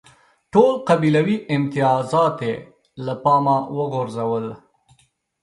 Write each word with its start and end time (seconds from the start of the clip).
ټول 0.51 0.71
قبیلوي 0.87 1.37
امتیازات 1.55 2.37
یې 2.47 2.55
له 3.05 3.13
پامه 3.23 3.57
وغورځول. 3.77 4.45